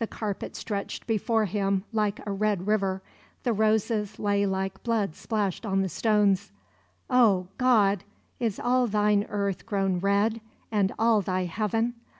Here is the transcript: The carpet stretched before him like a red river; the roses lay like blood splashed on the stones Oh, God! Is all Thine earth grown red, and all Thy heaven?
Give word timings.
The 0.00 0.08
carpet 0.08 0.56
stretched 0.56 1.06
before 1.06 1.44
him 1.44 1.84
like 1.92 2.18
a 2.26 2.32
red 2.32 2.66
river; 2.66 3.02
the 3.44 3.52
roses 3.52 4.18
lay 4.18 4.44
like 4.44 4.82
blood 4.82 5.14
splashed 5.14 5.64
on 5.64 5.80
the 5.82 5.88
stones 5.88 6.50
Oh, 7.08 7.46
God! 7.56 8.02
Is 8.40 8.58
all 8.58 8.88
Thine 8.88 9.26
earth 9.28 9.66
grown 9.66 10.00
red, 10.00 10.40
and 10.72 10.90
all 10.98 11.20
Thy 11.20 11.44
heaven? 11.44 11.94